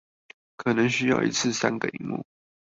[0.55, 2.25] 可能需要一次三個螢幕